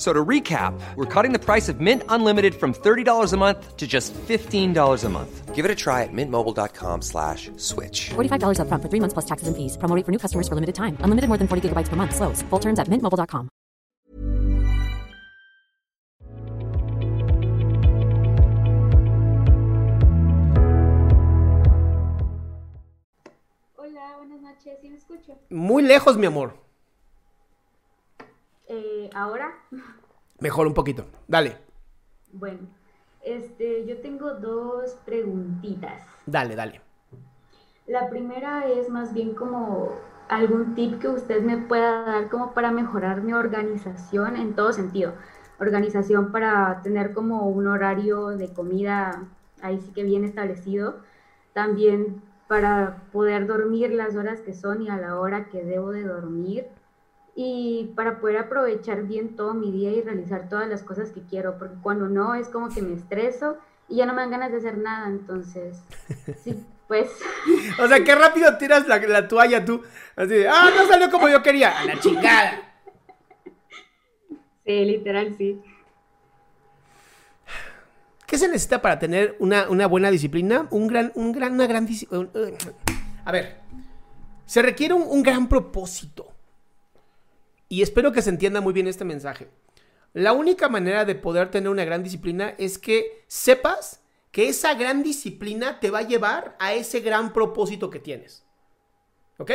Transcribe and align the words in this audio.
So 0.00 0.14
to 0.14 0.24
recap, 0.24 0.72
we're 0.96 1.04
cutting 1.04 1.32
the 1.34 1.38
price 1.38 1.68
of 1.68 1.78
Mint 1.78 2.04
Unlimited 2.08 2.54
from 2.54 2.72
$30 2.72 3.34
a 3.34 3.36
month 3.36 3.76
to 3.76 3.86
just 3.86 4.14
$15 4.14 5.04
a 5.04 5.08
month. 5.10 5.54
Give 5.54 5.66
it 5.66 5.70
a 5.70 5.74
try 5.74 6.04
at 6.04 6.08
mintmobile.com 6.10 7.02
slash 7.02 7.50
switch. 7.58 8.08
$45 8.16 8.60
upfront 8.64 8.80
for 8.80 8.88
three 8.88 9.00
months 9.00 9.12
plus 9.12 9.26
taxes 9.26 9.48
and 9.48 9.54
fees. 9.54 9.76
Promo 9.76 9.94
rate 9.94 10.06
for 10.06 10.12
new 10.12 10.18
customers 10.18 10.48
for 10.48 10.54
limited 10.54 10.74
time. 10.74 10.96
Unlimited 11.04 11.28
more 11.28 11.36
than 11.36 11.48
40 11.48 11.68
gigabytes 11.68 11.90
per 11.90 11.96
month. 11.96 12.16
Slows. 12.16 12.40
Full 12.48 12.60
terms 12.60 12.78
at 12.78 12.88
mintmobile.com. 12.88 13.50
Hola, 23.76 24.16
buenas 24.16 24.40
noches, 24.40 24.78
¿sí 24.80 24.88
me 24.88 24.96
escucho? 24.96 25.38
Muy 25.50 25.82
lejos, 25.82 26.16
mi 26.16 26.24
amor. 26.24 26.69
Eh, 29.10 29.14
¿Ahora? 29.14 29.52
Mejor 30.38 30.66
un 30.66 30.74
poquito. 30.74 31.04
Dale, 31.28 31.58
Bueno, 32.32 32.60
este, 33.22 33.86
yo 33.86 34.00
tengo 34.00 34.34
dos 34.34 34.94
preguntitas. 35.04 36.02
dale, 36.26 36.54
dale. 36.54 36.80
La 37.86 38.08
primera 38.08 38.68
es 38.68 38.88
más 38.88 39.12
bien 39.12 39.34
como 39.34 39.92
algún 40.28 40.74
tip 40.76 41.00
que 41.00 41.08
usted 41.08 41.42
me 41.42 41.58
pueda 41.58 42.04
dar 42.04 42.28
como 42.28 42.54
para 42.54 42.70
mejorar 42.70 43.22
mi 43.22 43.32
organización 43.32 44.36
en 44.36 44.54
todo 44.54 44.72
sentido. 44.72 45.14
Organización 45.58 46.30
para 46.30 46.80
tener 46.82 47.12
como 47.12 47.48
un 47.48 47.66
horario 47.66 48.28
de 48.28 48.52
comida 48.52 49.24
ahí 49.60 49.80
sí 49.80 49.92
que 49.92 50.04
bien 50.04 50.24
establecido. 50.24 51.00
También 51.52 52.22
para 52.46 53.02
poder 53.12 53.46
dormir 53.46 53.92
las 53.92 54.14
horas 54.14 54.40
que 54.40 54.54
son 54.54 54.82
y 54.82 54.88
a 54.88 54.96
la 54.96 55.18
hora 55.18 55.46
que 55.48 55.64
debo 55.64 55.90
de 55.90 56.04
dormir. 56.04 56.66
Y 57.42 57.90
para 57.96 58.20
poder 58.20 58.36
aprovechar 58.36 59.04
bien 59.04 59.34
todo 59.34 59.54
mi 59.54 59.72
día 59.72 59.90
y 59.92 60.02
realizar 60.02 60.50
todas 60.50 60.68
las 60.68 60.82
cosas 60.82 61.10
que 61.10 61.22
quiero. 61.22 61.56
Porque 61.56 61.76
cuando 61.82 62.06
no 62.06 62.34
es 62.34 62.50
como 62.50 62.68
que 62.68 62.82
me 62.82 62.92
estreso 62.92 63.56
y 63.88 63.96
ya 63.96 64.04
no 64.04 64.12
me 64.12 64.20
dan 64.20 64.30
ganas 64.30 64.52
de 64.52 64.58
hacer 64.58 64.76
nada. 64.76 65.06
Entonces, 65.06 65.78
sí, 66.44 66.62
pues... 66.86 67.08
O 67.82 67.88
sea, 67.88 68.04
qué 68.04 68.14
rápido 68.14 68.58
tiras 68.58 68.86
la, 68.86 68.98
la 68.98 69.26
toalla 69.26 69.64
tú. 69.64 69.80
Así 70.16 70.34
de, 70.34 70.50
ah, 70.50 70.68
no 70.76 70.86
salió 70.86 71.10
como 71.10 71.30
yo 71.30 71.42
quería. 71.42 71.80
A 71.80 71.86
la 71.86 71.98
chingada. 71.98 72.74
Sí, 74.66 74.84
literal, 74.84 75.34
sí. 75.38 75.62
¿Qué 78.26 78.36
se 78.36 78.48
necesita 78.48 78.82
para 78.82 78.98
tener 78.98 79.36
una, 79.38 79.70
una 79.70 79.86
buena 79.86 80.10
disciplina? 80.10 80.66
Un 80.70 80.88
gran, 80.88 81.10
un 81.14 81.32
gran, 81.32 81.54
una 81.54 81.66
gran 81.66 81.86
disciplina. 81.86 82.28
A 83.24 83.32
ver, 83.32 83.60
se 84.44 84.60
requiere 84.60 84.92
un, 84.92 85.04
un 85.08 85.22
gran 85.22 85.48
propósito. 85.48 86.29
Y 87.70 87.82
espero 87.82 88.10
que 88.10 88.20
se 88.20 88.30
entienda 88.30 88.60
muy 88.60 88.72
bien 88.72 88.88
este 88.88 89.04
mensaje. 89.04 89.48
La 90.12 90.32
única 90.32 90.68
manera 90.68 91.04
de 91.04 91.14
poder 91.14 91.52
tener 91.52 91.70
una 91.70 91.84
gran 91.84 92.02
disciplina 92.02 92.52
es 92.58 92.78
que 92.78 93.24
sepas 93.28 94.02
que 94.32 94.48
esa 94.48 94.74
gran 94.74 95.04
disciplina 95.04 95.78
te 95.78 95.90
va 95.90 96.00
a 96.00 96.08
llevar 96.08 96.56
a 96.58 96.74
ese 96.74 96.98
gran 96.98 97.32
propósito 97.32 97.88
que 97.88 98.00
tienes. 98.00 98.44
¿Ok? 99.38 99.52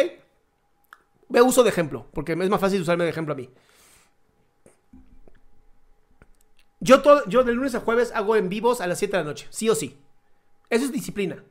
Ve 1.28 1.42
uso 1.42 1.62
de 1.62 1.70
ejemplo, 1.70 2.08
porque 2.14 2.32
es 2.32 2.50
más 2.50 2.62
fácil 2.62 2.82
usarme 2.82 3.04
de 3.04 3.10
ejemplo 3.10 3.34
a 3.34 3.38
mí. 3.38 3.50
Yo, 6.80 7.02
todo, 7.02 7.28
yo 7.28 7.44
de 7.44 7.52
lunes 7.52 7.76
a 7.76 7.82
jueves 7.82 8.14
hago 8.16 8.38
en 8.38 8.48
vivos 8.48 8.80
a 8.80 8.88
las 8.88 8.98
7 9.00 9.12
de 9.18 9.24
la 9.24 9.30
noche, 9.30 9.48
sí 9.50 9.70
o 9.70 9.76
sí. 9.76 10.00
Eso 10.70 10.86
es 10.86 10.94
disciplina. 10.94 11.44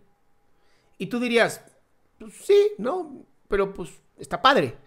Y 0.97 1.09
tú 1.09 1.21
dirías, 1.21 1.63
pues 2.19 2.33
sí, 2.37 2.71
¿no? 2.79 3.27
Pero 3.49 3.75
pues 3.75 3.91
está 4.17 4.41
padre. 4.41 4.79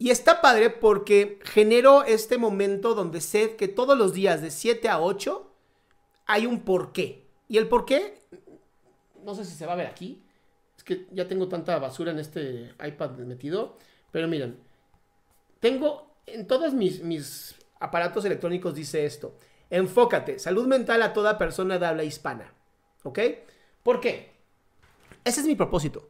Y 0.00 0.08
está 0.08 0.40
padre 0.40 0.70
porque 0.70 1.38
genero 1.42 2.04
este 2.04 2.38
momento 2.38 2.94
donde 2.94 3.20
sé 3.20 3.56
que 3.56 3.68
todos 3.68 3.98
los 3.98 4.14
días 4.14 4.40
de 4.40 4.50
7 4.50 4.88
a 4.88 4.98
8 4.98 5.46
hay 6.24 6.46
un 6.46 6.62
porqué. 6.62 7.26
Y 7.48 7.58
el 7.58 7.68
porqué, 7.68 8.18
no 9.22 9.34
sé 9.34 9.44
si 9.44 9.54
se 9.54 9.66
va 9.66 9.74
a 9.74 9.76
ver 9.76 9.88
aquí. 9.88 10.22
Es 10.74 10.84
que 10.84 11.06
ya 11.12 11.28
tengo 11.28 11.48
tanta 11.48 11.78
basura 11.78 12.12
en 12.12 12.18
este 12.18 12.74
iPad 12.82 13.10
metido. 13.18 13.76
Pero 14.10 14.26
miren, 14.26 14.58
tengo 15.60 16.14
en 16.24 16.46
todos 16.46 16.72
mis, 16.72 17.02
mis 17.02 17.54
aparatos 17.78 18.24
electrónicos 18.24 18.74
dice 18.74 19.04
esto. 19.04 19.34
Enfócate, 19.68 20.38
salud 20.38 20.66
mental 20.66 21.02
a 21.02 21.12
toda 21.12 21.36
persona 21.36 21.78
de 21.78 21.84
habla 21.84 22.04
hispana. 22.04 22.54
¿Ok? 23.02 23.18
¿Por 23.82 24.00
qué? 24.00 24.32
Ese 25.24 25.42
es 25.42 25.46
mi 25.46 25.56
propósito. 25.56 26.08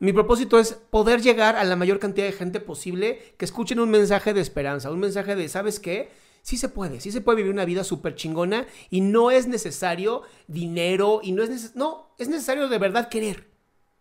Mi 0.00 0.14
propósito 0.14 0.58
es 0.58 0.72
poder 0.72 1.20
llegar 1.20 1.56
a 1.56 1.64
la 1.64 1.76
mayor 1.76 1.98
cantidad 1.98 2.26
de 2.26 2.32
gente 2.32 2.58
posible 2.58 3.34
que 3.36 3.44
escuchen 3.44 3.80
un 3.80 3.90
mensaje 3.90 4.32
de 4.32 4.40
esperanza, 4.40 4.90
un 4.90 4.98
mensaje 4.98 5.36
de, 5.36 5.46
¿sabes 5.50 5.78
qué? 5.78 6.08
Sí 6.40 6.56
se 6.56 6.70
puede, 6.70 7.02
sí 7.02 7.12
se 7.12 7.20
puede 7.20 7.36
vivir 7.36 7.52
una 7.52 7.66
vida 7.66 7.84
súper 7.84 8.14
chingona 8.14 8.66
y 8.88 9.02
no 9.02 9.30
es 9.30 9.46
necesario 9.46 10.22
dinero 10.48 11.20
y 11.22 11.32
no 11.32 11.42
es 11.42 11.50
necesario, 11.50 11.78
no, 11.78 12.14
es 12.16 12.30
necesario 12.30 12.68
de 12.68 12.78
verdad 12.78 13.10
querer, 13.10 13.50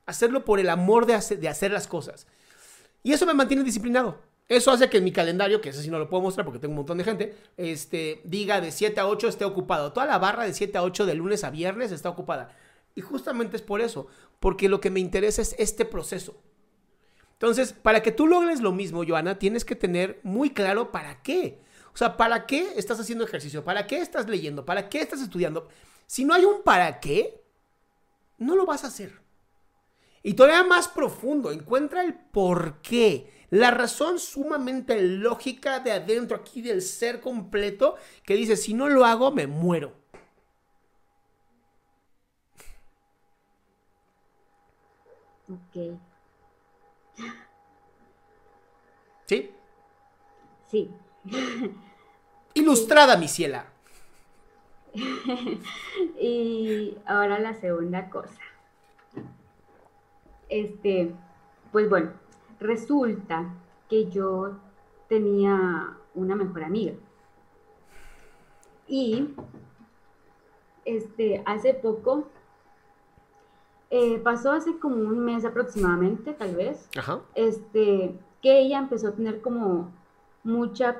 hacerlo 0.05 0.45
por 0.45 0.61
el 0.61 0.69
amor 0.69 1.05
de 1.05 1.15
hacer, 1.15 1.71
las 1.71 1.87
cosas. 1.87 2.27
Y 3.03 3.11
eso 3.11 3.25
me 3.25 3.33
mantiene 3.33 3.66
disciplinado. 3.66 4.21
Eso 4.47 4.71
hace 4.71 4.89
que 4.89 5.01
mi 5.01 5.11
calendario, 5.11 5.59
que 5.59 5.69
ese 5.69 5.83
sí 5.83 5.89
no 5.89 5.99
lo 5.99 6.09
puedo 6.09 6.23
mostrar 6.23 6.45
porque 6.45 6.59
tengo 6.59 6.71
un 6.71 6.77
montón 6.77 6.97
de 6.97 7.03
gente, 7.03 7.35
este, 7.57 8.21
diga 8.23 8.61
de 8.61 8.71
7 8.71 9.01
a 9.01 9.07
8 9.07 9.27
esté 9.27 9.43
ocupado. 9.43 9.91
Toda 9.91 10.05
la 10.05 10.17
barra 10.17 10.45
de 10.45 10.53
7 10.53 10.77
a 10.77 10.83
8 10.83 11.05
de 11.05 11.16
lunes 11.16 11.43
a 11.43 11.49
viernes 11.49 11.91
está 11.91 12.09
ocupada. 12.09 12.55
Y 12.99 13.01
justamente 13.01 13.55
es 13.55 13.61
por 13.61 13.79
eso, 13.79 14.07
porque 14.41 14.67
lo 14.67 14.81
que 14.81 14.89
me 14.89 14.99
interesa 14.99 15.41
es 15.41 15.55
este 15.57 15.85
proceso. 15.85 16.35
Entonces, 17.31 17.71
para 17.71 18.03
que 18.03 18.11
tú 18.11 18.27
logres 18.27 18.59
lo 18.59 18.73
mismo, 18.73 19.05
Joana, 19.07 19.39
tienes 19.39 19.63
que 19.63 19.73
tener 19.73 20.19
muy 20.21 20.49
claro 20.49 20.91
para 20.91 21.21
qué. 21.21 21.61
O 21.93 21.97
sea, 21.97 22.17
¿para 22.17 22.45
qué 22.45 22.73
estás 22.75 22.99
haciendo 22.99 23.23
ejercicio? 23.23 23.63
¿Para 23.63 23.87
qué 23.87 24.01
estás 24.01 24.27
leyendo? 24.27 24.65
¿Para 24.65 24.89
qué 24.89 24.99
estás 24.99 25.21
estudiando? 25.21 25.69
Si 26.07 26.25
no 26.25 26.33
hay 26.33 26.43
un 26.43 26.61
para 26.61 26.99
qué, 26.99 27.41
no 28.37 28.57
lo 28.57 28.66
vas 28.66 28.84
a 28.84 28.87
hacer. 28.87 29.22
Y 30.22 30.34
todavía 30.34 30.66
más 30.66 30.90
profundo, 30.90 31.53
encuentra 31.53 32.02
el 32.02 32.13
por 32.16 32.81
qué. 32.81 33.31
La 33.49 33.72
razón 33.72 34.19
sumamente 34.19 35.02
lógica 35.02 35.79
de 35.79 35.93
adentro 35.93 36.35
aquí 36.35 36.61
del 36.61 36.81
ser 36.81 37.22
completo 37.22 37.95
que 38.25 38.35
dice, 38.35 38.57
si 38.57 38.73
no 38.73 38.90
lo 38.90 39.05
hago, 39.05 39.31
me 39.31 39.47
muero. 39.47 39.93
Ok. 45.49 45.97
¿Sí? 49.25 49.51
Sí. 50.67 50.91
Ilustrada, 52.53 53.17
mi 53.17 53.28
ciela. 53.28 53.66
Y 56.19 56.97
ahora 57.05 57.40
la 57.40 57.53
segunda 57.53 58.09
cosa. 58.09 58.41
Este, 60.49 61.13
pues 61.72 61.90
bueno, 61.90 62.11
resulta 62.59 63.53
que 63.87 64.09
yo 64.09 64.57
tenía 65.07 65.97
una 66.16 66.35
mejor 66.35 66.63
amiga. 66.63 66.93
Y 68.87 69.35
este, 70.85 71.43
hace 71.45 71.73
poco, 71.75 72.28
eh, 73.90 74.20
pasó 74.20 74.52
hace 74.52 74.78
como 74.78 74.96
un 74.96 75.20
mes 75.20 75.46
aproximadamente, 75.46 76.34
tal 76.34 76.56
vez, 76.56 76.90
Ajá. 76.97 77.22
este, 77.34 78.20
que 78.41 78.59
ella 78.59 78.80
empezó 78.80 79.09
a 79.09 79.14
tener 79.14 79.41
como 79.41 79.91
mucha, 80.44 80.97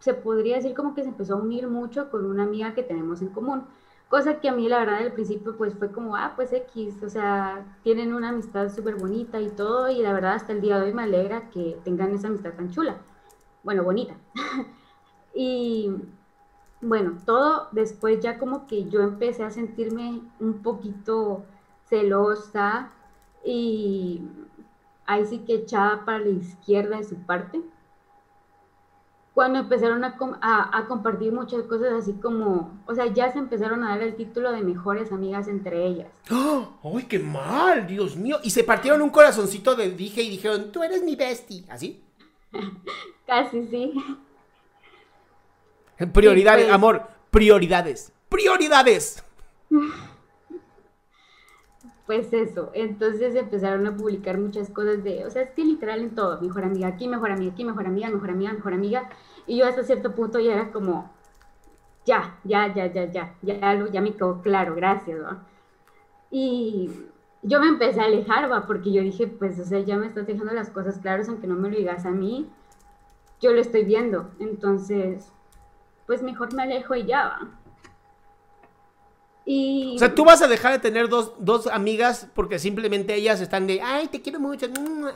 se 0.00 0.12
podría 0.14 0.56
decir 0.56 0.74
como 0.74 0.94
que 0.94 1.02
se 1.02 1.08
empezó 1.08 1.34
a 1.34 1.40
unir 1.40 1.68
mucho 1.68 2.10
con 2.10 2.26
una 2.26 2.42
amiga 2.42 2.74
que 2.74 2.82
tenemos 2.82 3.22
en 3.22 3.28
común. 3.28 3.64
Cosa 4.08 4.40
que 4.40 4.48
a 4.48 4.52
mí 4.52 4.68
la 4.68 4.80
verdad 4.80 4.98
al 4.98 5.12
principio 5.12 5.56
pues 5.56 5.74
fue 5.74 5.90
como, 5.90 6.16
ah, 6.16 6.32
pues 6.36 6.52
X, 6.52 7.02
o 7.02 7.08
sea, 7.08 7.76
tienen 7.82 8.14
una 8.14 8.28
amistad 8.28 8.72
súper 8.72 8.96
bonita 8.96 9.40
y 9.40 9.48
todo, 9.50 9.88
y 9.90 10.00
la 10.00 10.12
verdad 10.12 10.34
hasta 10.34 10.52
el 10.52 10.60
día 10.60 10.78
de 10.78 10.86
hoy 10.86 10.94
me 10.94 11.02
alegra 11.02 11.50
que 11.50 11.78
tengan 11.84 12.12
esa 12.12 12.28
amistad 12.28 12.52
tan 12.54 12.70
chula, 12.70 12.98
bueno, 13.64 13.82
bonita. 13.82 14.14
y 15.34 15.92
bueno, 16.80 17.18
todo 17.24 17.68
después 17.72 18.20
ya 18.20 18.38
como 18.38 18.66
que 18.66 18.88
yo 18.88 19.00
empecé 19.00 19.42
a 19.42 19.50
sentirme 19.50 20.22
un 20.38 20.62
poquito 20.62 21.44
celosa 21.88 22.90
y 23.44 24.22
ahí 25.06 25.24
sí 25.26 25.38
que 25.40 25.54
echada 25.54 26.04
para 26.04 26.18
la 26.18 26.30
izquierda 26.30 26.96
de 26.98 27.04
su 27.04 27.16
parte 27.16 27.62
cuando 29.36 29.58
empezaron 29.58 30.02
a, 30.02 30.16
a, 30.40 30.78
a, 30.78 30.86
compartir 30.86 31.30
muchas 31.30 31.64
cosas 31.64 31.92
así 31.92 32.14
como, 32.14 32.80
o 32.86 32.94
sea, 32.94 33.12
ya 33.12 33.30
se 33.30 33.38
empezaron 33.38 33.84
a 33.84 33.90
dar 33.90 34.00
el 34.00 34.16
título 34.16 34.50
de 34.50 34.62
mejores 34.62 35.12
amigas 35.12 35.46
entre 35.46 35.84
ellas. 35.84 36.08
¡Oh! 36.30 36.68
¡Ay, 36.82 37.04
qué 37.04 37.18
mal! 37.18 37.86
Dios 37.86 38.16
mío. 38.16 38.38
Y 38.42 38.48
se 38.48 38.64
partieron 38.64 39.02
un 39.02 39.10
corazoncito 39.10 39.74
de 39.74 39.90
dije 39.90 40.22
y 40.22 40.30
dijeron, 40.30 40.72
tú 40.72 40.82
eres 40.82 41.02
mi 41.02 41.16
bestie. 41.16 41.66
¿Así? 41.68 42.02
Casi, 43.26 43.66
sí. 43.68 43.92
Prioridades, 46.14 46.64
pues... 46.64 46.74
amor, 46.74 47.02
prioridades. 47.30 48.10
¡Prioridades! 48.30 49.22
Pues 52.06 52.32
eso, 52.32 52.70
entonces 52.72 53.34
empezaron 53.34 53.84
a 53.88 53.96
publicar 53.96 54.38
muchas 54.38 54.70
cosas 54.70 55.02
de, 55.02 55.26
o 55.26 55.30
sea, 55.30 55.42
es 55.42 55.50
que 55.50 55.64
literal 55.64 56.00
en 56.00 56.14
todo, 56.14 56.40
mejor 56.40 56.62
amiga 56.62 56.86
aquí, 56.86 57.08
mejor 57.08 57.32
amiga 57.32 57.52
aquí, 57.52 57.64
mejor 57.64 57.86
amiga, 57.86 58.08
mejor 58.10 58.30
amiga, 58.30 58.52
mejor 58.52 58.74
amiga, 58.74 59.08
y 59.44 59.58
yo 59.58 59.66
hasta 59.66 59.82
cierto 59.82 60.14
punto 60.14 60.38
ya 60.38 60.52
era 60.52 60.70
como, 60.70 61.10
ya, 62.04 62.38
ya, 62.44 62.72
ya, 62.72 62.86
ya, 62.86 63.10
ya, 63.10 63.34
ya, 63.42 63.90
ya 63.90 64.00
me 64.00 64.14
quedó 64.14 64.40
claro, 64.40 64.76
gracias, 64.76 65.18
¿no? 65.18 65.40
Y 66.30 66.92
yo 67.42 67.58
me 67.58 67.66
empecé 67.66 68.00
a 68.00 68.04
alejar, 68.04 68.50
va, 68.50 68.66
porque 68.68 68.92
yo 68.92 69.02
dije, 69.02 69.26
pues, 69.26 69.58
o 69.58 69.64
sea, 69.64 69.80
ya 69.80 69.96
me 69.96 70.06
estás 70.06 70.28
dejando 70.28 70.52
las 70.52 70.70
cosas 70.70 70.98
claras, 70.98 71.28
aunque 71.28 71.48
no 71.48 71.56
me 71.56 71.70
lo 71.70 71.76
digas 71.76 72.06
a 72.06 72.12
mí, 72.12 72.48
yo 73.40 73.52
lo 73.52 73.60
estoy 73.60 73.84
viendo, 73.84 74.30
entonces, 74.38 75.32
pues 76.06 76.22
mejor 76.22 76.54
me 76.54 76.62
alejo 76.62 76.94
y 76.94 77.04
ya, 77.04 77.24
va. 77.26 77.65
Y... 79.48 79.94
O 79.94 79.98
sea, 79.98 80.12
tú 80.12 80.24
vas 80.24 80.42
a 80.42 80.48
dejar 80.48 80.72
de 80.72 80.80
tener 80.80 81.08
dos, 81.08 81.32
dos, 81.38 81.68
amigas 81.68 82.28
porque 82.34 82.58
simplemente 82.58 83.14
ellas 83.14 83.40
están 83.40 83.68
de, 83.68 83.80
ay, 83.80 84.08
te 84.08 84.20
quiero 84.20 84.40
mucho, 84.40 84.66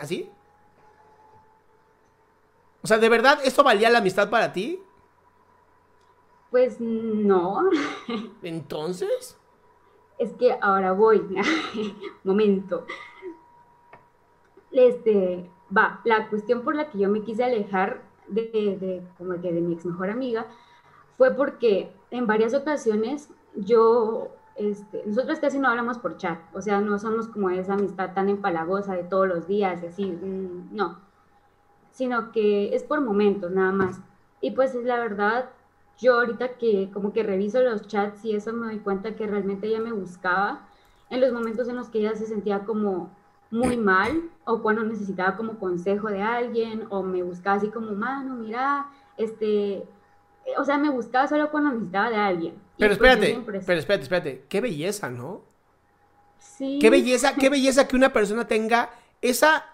así. 0.01 0.31
O 2.83 2.87
sea, 2.87 2.99
¿de 2.99 3.09
verdad 3.09 3.41
esto 3.45 3.65
valía 3.65 3.91
la 3.91 3.99
amistad 3.99 4.31
para 4.31 4.53
ti? 4.53 4.81
Pues 6.51 6.81
no. 6.81 7.69
Entonces. 8.43 9.37
Es 10.19 10.33
que 10.35 10.57
ahora 10.61 10.93
voy. 10.93 11.23
Momento. 12.25 12.87
Este, 14.71 15.51
va, 15.77 16.01
la 16.05 16.29
cuestión 16.29 16.63
por 16.63 16.77
la 16.77 16.89
que 16.89 16.99
yo 16.99 17.09
me 17.09 17.23
quise 17.23 17.43
alejar 17.43 18.03
de, 18.29 18.43
de, 18.81 19.03
como 19.19 19.41
que 19.41 19.53
de 19.53 19.61
mi 19.61 19.75
ex 19.75 19.85
mejor 19.85 20.11
amiga 20.11 20.47
fue 21.19 21.35
porque 21.35 21.93
en 22.13 22.27
varias 22.27 22.55
ocasiones 22.55 23.29
yo, 23.57 24.29
este, 24.57 25.03
nosotros 25.07 25.41
casi 25.41 25.59
no 25.59 25.69
hablamos 25.69 25.99
por 25.99 26.17
chat, 26.17 26.39
o 26.55 26.61
sea, 26.61 26.81
no 26.81 26.99
somos 26.99 27.29
como 27.29 27.51
esa 27.51 27.75
amistad 27.75 28.13
tan 28.15 28.29
empalagosa 28.29 28.95
de 28.95 29.05
todos 29.05 29.29
los 29.29 29.47
días 29.47 29.83
así, 29.83 30.07
mmm, 30.07 30.75
no, 30.75 30.99
sino 31.93 32.33
que 32.33 32.75
es 32.75 32.85
por 32.85 33.01
momentos 33.01 33.51
nada 33.51 33.73
más. 33.73 34.01
Y 34.41 34.53
pues 34.53 34.75
la 34.75 34.99
verdad, 34.99 35.51
yo 35.99 36.15
ahorita 36.15 36.57
que 36.57 36.91
como 36.93 37.13
que 37.13 37.23
reviso 37.23 37.61
los 37.61 37.87
chats 37.87 38.25
y 38.25 38.35
eso 38.35 38.53
me 38.53 38.67
doy 38.67 38.79
cuenta 38.79 39.15
que 39.17 39.27
realmente 39.27 39.67
ella 39.67 39.81
me 39.81 39.93
buscaba 39.93 40.67
en 41.11 41.21
los 41.21 41.33
momentos 41.33 41.69
en 41.69 41.77
los 41.77 41.91
que 41.91 41.99
ella 41.99 42.15
se 42.15 42.27
sentía 42.27 42.65
como 42.65 43.11
muy 43.51 43.77
mal 43.77 44.31
o 44.45 44.63
cuando 44.63 44.83
necesitaba 44.83 45.37
como 45.37 45.59
consejo 45.59 46.09
de 46.09 46.23
alguien 46.23 46.87
o 46.91 47.03
me 47.03 47.23
buscaba 47.23 47.57
así 47.57 47.69
como, 47.69 47.93
mano, 47.93 48.37
mira, 48.37 48.87
este, 49.17 49.85
o 50.57 50.65
sea, 50.65 50.79
me 50.79 50.91
buscaba 50.91 51.27
solo 51.27 51.51
cuando 51.51 51.71
necesitaba 51.71 52.11
de 52.11 52.17
alguien. 52.17 52.55
Pero 52.81 52.95
espérate, 52.95 53.39
pero 53.45 53.59
espérate, 53.59 54.03
espérate, 54.03 54.45
qué 54.49 54.61
belleza, 54.63 55.11
¿no? 55.11 55.45
Sí. 56.39 56.79
Qué 56.81 56.89
belleza, 56.89 57.35
qué 57.35 57.51
belleza 57.51 57.87
que 57.87 57.95
una 57.95 58.11
persona 58.11 58.49
tenga 58.49 58.91
esa 59.21 59.67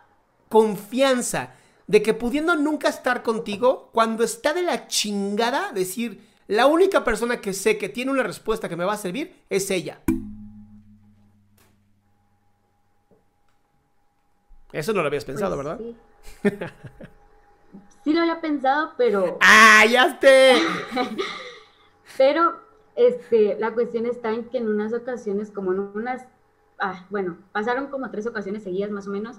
confianza 0.49 1.55
de 1.87 2.03
que 2.03 2.15
pudiendo 2.15 2.57
nunca 2.57 2.89
estar 2.89 3.23
contigo, 3.23 3.91
cuando 3.93 4.25
está 4.25 4.53
de 4.53 4.63
la 4.63 4.89
chingada, 4.89 5.71
decir, 5.73 6.21
la 6.49 6.67
única 6.67 7.05
persona 7.05 7.41
que 7.41 7.53
sé 7.53 7.79
que 7.79 7.89
tiene 7.89 8.11
una 8.11 8.25
respuesta 8.25 8.69
que 8.69 8.75
me 8.75 8.85
va 8.85 8.95
a 8.95 8.99
servir 8.99 9.45
es 9.49 9.71
ella. 9.71 10.01
Eso 14.73 14.93
no 14.93 15.01
lo 15.01 15.07
habías 15.07 15.25
pensado, 15.25 15.55
pues 15.55 15.65
¿verdad? 15.65 15.81
Sí. 16.43 16.51
sí 18.05 18.13
lo 18.13 18.21
había 18.23 18.41
pensado, 18.41 18.95
pero... 18.99 19.39
¡Ah, 19.41 19.85
ya 19.89 20.07
esté! 20.07 20.57
pero 22.19 22.66
este, 22.97 23.57
la 23.59 23.73
cuestión 23.75 24.07
está 24.07 24.33
en 24.33 24.49
que 24.49 24.59
en 24.59 24.69
unas 24.69 24.93
ocasiones, 24.93 25.51
como 25.51 25.73
en 25.73 25.81
unas, 25.95 26.27
ah, 26.79 27.07
bueno, 27.11 27.37
pasaron 27.53 27.89
como 27.89 28.11
tres 28.11 28.27
ocasiones 28.27 28.63
seguidas 28.63 28.91
más 28.91 29.07
o 29.07 29.11
menos, 29.11 29.37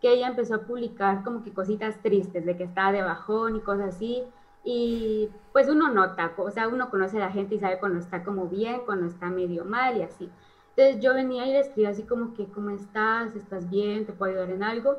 que 0.00 0.12
ella 0.12 0.26
empezó 0.26 0.56
a 0.56 0.62
publicar 0.62 1.22
como 1.22 1.44
que 1.44 1.52
cositas 1.52 2.02
tristes, 2.02 2.44
de 2.44 2.56
que 2.56 2.64
estaba 2.64 2.92
de 2.92 3.02
bajón 3.02 3.56
y 3.56 3.60
cosas 3.60 3.94
así, 3.94 4.24
y 4.64 5.28
pues 5.52 5.68
uno 5.68 5.90
nota, 5.90 6.32
o 6.38 6.50
sea, 6.50 6.68
uno 6.68 6.90
conoce 6.90 7.18
a 7.18 7.20
la 7.20 7.30
gente 7.30 7.54
y 7.54 7.60
sabe 7.60 7.78
cuando 7.78 7.98
está 7.98 8.24
como 8.24 8.48
bien, 8.48 8.80
cuando 8.86 9.06
está 9.06 9.28
medio 9.28 9.64
mal 9.64 9.98
y 9.98 10.02
así. 10.02 10.30
Entonces 10.76 11.02
yo 11.02 11.14
venía 11.14 11.46
y 11.46 11.52
le 11.52 11.60
escribía 11.60 11.90
así 11.90 12.02
como 12.02 12.34
que, 12.34 12.46
¿cómo 12.46 12.70
estás? 12.70 13.36
¿Estás 13.36 13.70
bien? 13.70 14.06
¿Te 14.06 14.12
puedo 14.12 14.32
ayudar 14.32 14.50
en 14.50 14.62
algo? 14.62 14.96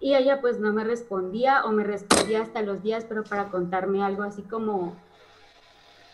Y 0.00 0.14
ella 0.14 0.40
pues 0.40 0.58
no 0.58 0.72
me 0.72 0.82
respondía 0.82 1.64
o 1.64 1.70
me 1.70 1.84
respondía 1.84 2.42
hasta 2.42 2.62
los 2.62 2.82
días, 2.82 3.04
pero 3.08 3.22
para 3.22 3.50
contarme 3.50 4.02
algo 4.02 4.22
así 4.22 4.42
como, 4.42 4.96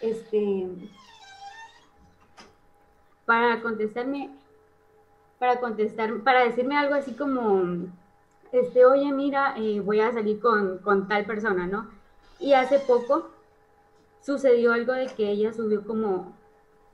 este, 0.02 0.68
para 3.28 3.60
contestarme, 3.60 4.30
para 5.38 5.60
contestar, 5.60 6.22
para 6.22 6.44
decirme 6.44 6.78
algo 6.78 6.94
así 6.94 7.12
como, 7.12 7.62
este, 8.52 8.86
oye, 8.86 9.12
mira, 9.12 9.52
eh, 9.58 9.80
voy 9.80 10.00
a 10.00 10.10
salir 10.14 10.40
con, 10.40 10.78
con 10.78 11.08
tal 11.08 11.26
persona, 11.26 11.66
¿no? 11.66 11.90
Y 12.40 12.54
hace 12.54 12.78
poco 12.78 13.28
sucedió 14.22 14.72
algo 14.72 14.94
de 14.94 15.08
que 15.08 15.28
ella 15.28 15.52
subió 15.52 15.86
como 15.86 16.32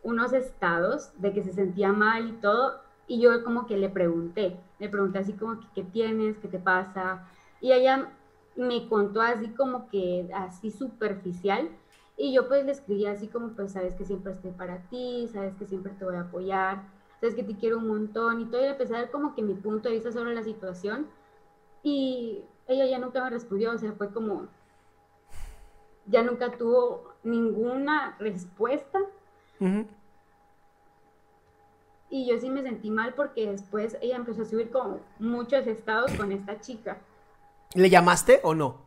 unos 0.02 0.32
estados 0.32 1.12
de 1.18 1.32
que 1.32 1.44
se 1.44 1.52
sentía 1.52 1.92
mal 1.92 2.30
y 2.30 2.32
todo, 2.32 2.80
y 3.06 3.20
yo 3.20 3.44
como 3.44 3.68
que 3.68 3.76
le 3.76 3.88
pregunté, 3.88 4.56
le 4.80 4.88
pregunté 4.88 5.20
así 5.20 5.34
como 5.34 5.60
que, 5.60 5.66
¿qué 5.72 5.84
tienes? 5.84 6.36
¿Qué 6.38 6.48
te 6.48 6.58
pasa? 6.58 7.28
Y 7.60 7.70
ella 7.70 8.10
me 8.56 8.88
contó 8.88 9.20
así 9.20 9.50
como 9.50 9.88
que, 9.88 10.28
así 10.34 10.72
superficial, 10.72 11.68
y 12.16 12.32
yo 12.32 12.48
pues 12.48 12.64
le 12.64 12.72
escribí 12.72 13.06
así 13.06 13.28
como, 13.28 13.48
pues 13.54 13.72
sabes 13.72 13.94
que 13.94 14.04
siempre 14.04 14.32
estoy 14.32 14.52
para 14.52 14.78
ti, 14.88 15.28
sabes 15.32 15.54
que 15.56 15.66
siempre 15.66 15.92
te 15.92 16.04
voy 16.04 16.16
a 16.16 16.20
apoyar, 16.20 16.82
sabes 17.20 17.34
que 17.34 17.42
te 17.42 17.56
quiero 17.56 17.78
un 17.78 17.88
montón, 17.88 18.40
y 18.40 18.44
todo, 18.46 18.62
y 18.62 18.66
empecé 18.66 18.94
a 18.94 19.00
dar 19.00 19.10
como 19.10 19.34
que 19.34 19.42
mi 19.42 19.54
punto 19.54 19.88
de 19.88 19.96
vista 19.96 20.12
sobre 20.12 20.34
la 20.34 20.42
situación, 20.42 21.08
y 21.82 22.44
ella 22.66 22.86
ya 22.86 22.98
nunca 22.98 23.22
me 23.22 23.30
respondió, 23.30 23.72
o 23.72 23.78
sea, 23.78 23.92
fue 23.92 24.12
como, 24.12 24.48
ya 26.06 26.22
nunca 26.22 26.56
tuvo 26.56 27.14
ninguna 27.22 28.16
respuesta. 28.18 29.00
Uh 29.60 29.64
-huh. 29.64 29.86
Y 32.10 32.28
yo 32.28 32.38
sí 32.38 32.48
me 32.48 32.62
sentí 32.62 32.90
mal 32.90 33.14
porque 33.14 33.50
después 33.50 33.96
ella 34.00 34.16
empezó 34.16 34.42
a 34.42 34.44
subir 34.44 34.70
como 34.70 35.00
muchos 35.18 35.66
estados 35.66 36.12
con 36.12 36.30
esta 36.30 36.60
chica. 36.60 36.98
¿Le 37.74 37.90
llamaste 37.90 38.40
o 38.44 38.54
no? 38.54 38.83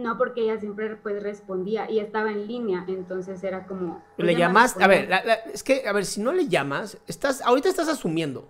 No, 0.00 0.16
porque 0.16 0.42
ella 0.42 0.58
siempre 0.58 0.96
pues 0.96 1.22
respondía 1.22 1.90
y 1.90 2.00
estaba 2.00 2.30
en 2.30 2.46
línea, 2.46 2.84
entonces 2.88 3.44
era 3.44 3.66
como... 3.66 4.02
Pues, 4.16 4.26
¿Le 4.26 4.34
llamaste? 4.34 4.82
A 4.82 4.86
ver, 4.86 5.08
la, 5.08 5.22
la, 5.22 5.34
es 5.34 5.62
que, 5.62 5.86
a 5.86 5.92
ver, 5.92 6.06
si 6.06 6.22
no 6.22 6.32
le 6.32 6.48
llamas, 6.48 6.96
estás, 7.06 7.42
ahorita 7.42 7.68
estás 7.68 7.88
asumiendo. 7.88 8.48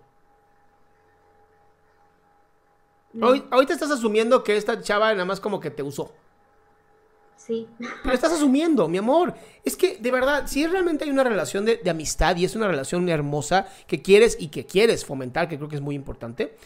No. 3.12 3.28
Hoy, 3.28 3.44
ahorita 3.50 3.72
estás 3.72 3.90
asumiendo 3.90 4.44
que 4.44 4.56
esta 4.56 4.80
chava 4.80 5.12
nada 5.12 5.24
más 5.24 5.40
como 5.40 5.58
que 5.58 5.70
te 5.70 5.82
usó. 5.82 6.12
Sí. 7.36 7.66
Pero 8.02 8.14
estás 8.14 8.32
asumiendo, 8.32 8.86
mi 8.86 8.98
amor. 8.98 9.34
Es 9.64 9.76
que, 9.76 9.96
de 9.96 10.10
verdad, 10.12 10.44
si 10.46 10.64
realmente 10.68 11.04
hay 11.04 11.10
una 11.10 11.24
relación 11.24 11.64
de, 11.64 11.78
de, 11.78 11.90
amistad 11.90 12.36
y 12.36 12.44
es 12.44 12.54
una 12.54 12.68
relación 12.68 13.08
hermosa 13.08 13.66
que 13.88 14.00
quieres 14.02 14.36
y 14.38 14.48
que 14.48 14.66
quieres 14.66 15.04
fomentar, 15.04 15.48
que 15.48 15.56
creo 15.56 15.68
que 15.68 15.76
es 15.76 15.82
muy 15.82 15.96
importante, 15.96 16.56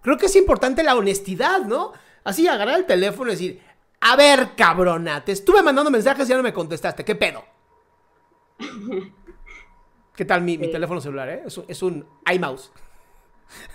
creo 0.00 0.16
que 0.16 0.26
es 0.26 0.36
importante 0.36 0.82
la 0.82 0.94
honestidad, 0.94 1.62
¿no? 1.62 1.92
Así, 2.24 2.48
agarrar 2.48 2.78
el 2.78 2.86
teléfono 2.86 3.30
y 3.30 3.34
decir, 3.34 3.62
a 4.00 4.16
ver, 4.16 4.56
cabrona, 4.56 5.24
te 5.24 5.32
estuve 5.32 5.62
mandando 5.62 5.90
mensajes 5.90 6.26
y 6.26 6.30
ya 6.30 6.36
no 6.36 6.42
me 6.42 6.52
contestaste, 6.52 7.04
¿qué 7.04 7.14
pedo? 7.14 7.44
¿Qué 10.16 10.24
tal 10.24 10.42
mi, 10.42 10.56
mi 10.58 10.70
teléfono 10.70 11.00
celular, 11.00 11.28
eh? 11.28 11.42
Es 11.46 11.58
un, 11.58 11.64
es 11.68 11.82
un 11.82 12.08
iMouse. 12.32 12.72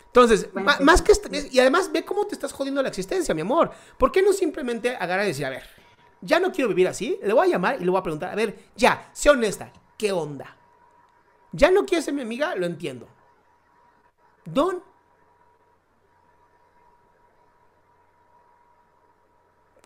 Entonces, 0.07 0.51
Bueno, 0.51 0.71
más 0.81 1.01
que... 1.01 1.13
Y 1.51 1.59
además, 1.59 1.91
ve 1.91 2.03
cómo 2.03 2.25
te 2.25 2.33
estás 2.33 2.51
jodiendo 2.51 2.81
la 2.81 2.89
existencia, 2.89 3.35
mi 3.35 3.41
amor. 3.41 3.71
¿Por 3.97 4.11
qué 4.11 4.23
no 4.23 4.33
simplemente 4.33 4.95
agarrar 4.95 5.25
y 5.25 5.29
decir, 5.29 5.45
a 5.45 5.51
ver, 5.51 5.63
ya 6.21 6.39
no 6.39 6.51
quiero 6.51 6.69
vivir 6.69 6.87
así? 6.87 7.19
Le 7.21 7.33
voy 7.33 7.47
a 7.47 7.51
llamar 7.51 7.77
y 7.79 7.85
le 7.85 7.91
voy 7.91 7.99
a 7.99 8.03
preguntar, 8.03 8.31
a 8.31 8.35
ver, 8.35 8.57
ya, 8.75 9.09
sé 9.13 9.29
honesta, 9.29 9.71
¿qué 9.95 10.11
onda? 10.11 10.57
¿Ya 11.51 11.69
no 11.69 11.85
quieres 11.85 12.05
ser 12.05 12.15
mi 12.15 12.21
amiga? 12.21 12.55
Lo 12.55 12.65
entiendo. 12.65 13.07
Don. 14.45 14.81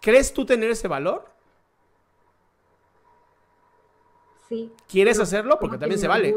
¿Crees 0.01 0.33
tú 0.33 0.45
tener 0.45 0.71
ese 0.71 0.87
valor? 0.87 1.25
Sí. 4.49 4.71
¿Quieres 4.87 5.19
hacerlo? 5.19 5.57
Porque 5.59 5.77
también 5.77 5.99
se 5.99 6.07
vale. 6.07 6.35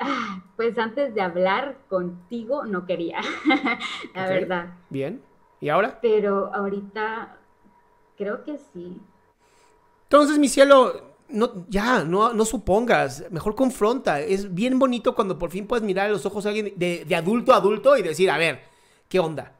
Ah, 0.00 0.42
Pues 0.56 0.78
antes 0.78 1.14
de 1.14 1.20
hablar 1.20 1.78
contigo 1.88 2.64
no 2.64 2.86
quería, 2.86 3.20
la 4.14 4.26
verdad. 4.28 4.74
Bien. 4.90 5.22
¿Y 5.60 5.70
ahora? 5.70 5.98
Pero 6.00 6.54
ahorita 6.54 7.36
creo 8.16 8.44
que 8.44 8.58
sí. 8.58 9.00
Entonces, 10.04 10.38
mi 10.38 10.48
cielo, 10.48 11.14
no, 11.28 11.66
ya, 11.68 12.04
no, 12.04 12.32
no 12.32 12.44
supongas, 12.44 13.24
mejor 13.30 13.54
confronta. 13.54 14.20
Es 14.20 14.54
bien 14.54 14.78
bonito 14.78 15.14
cuando 15.14 15.38
por 15.38 15.50
fin 15.50 15.66
puedes 15.66 15.84
mirar 15.84 16.06
a 16.06 16.12
los 16.12 16.24
ojos 16.26 16.46
a 16.46 16.50
alguien 16.50 16.72
de, 16.76 17.04
de 17.04 17.16
adulto 17.16 17.52
a 17.52 17.56
adulto 17.56 17.96
y 17.96 18.02
decir, 18.02 18.30
a 18.30 18.38
ver, 18.38 18.60
¿qué 19.08 19.18
onda? 19.18 19.52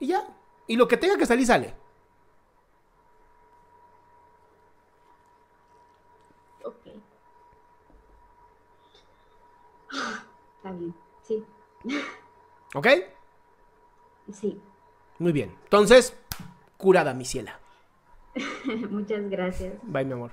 Y 0.00 0.08
ya. 0.08 0.24
Y 0.66 0.76
lo 0.76 0.88
que 0.88 0.96
tenga 0.96 1.16
que 1.16 1.26
salir, 1.26 1.46
sale. 1.46 1.74
Ok. 6.64 6.86
Está 10.56 10.70
bien. 10.72 10.94
Sí, 11.22 11.44
¿Ok? 12.74 12.86
sí. 14.32 14.60
Muy 15.18 15.32
bien. 15.32 15.54
Entonces, 15.64 16.16
curada, 16.76 17.14
mi 17.14 17.24
ciela. 17.24 17.60
Muchas 18.90 19.28
gracias. 19.30 19.74
Bye, 19.82 20.04
mi 20.04 20.12
amor. 20.12 20.32